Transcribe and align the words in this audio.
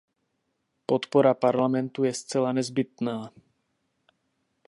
Podpora 0.87 1.33
Parlamentu 1.35 2.03
je 2.03 2.13
zcela 2.13 2.53
nezbytná. 2.53 3.29